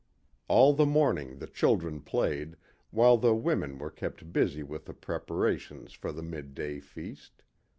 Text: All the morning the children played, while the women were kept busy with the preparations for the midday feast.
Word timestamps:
All 0.47 0.73
the 0.73 0.87
morning 0.87 1.37
the 1.37 1.45
children 1.45 2.01
played, 2.01 2.55
while 2.89 3.17
the 3.17 3.35
women 3.35 3.77
were 3.77 3.91
kept 3.91 4.33
busy 4.33 4.63
with 4.63 4.85
the 4.85 4.95
preparations 4.95 5.93
for 5.93 6.11
the 6.11 6.23
midday 6.23 6.79
feast. 6.79 7.43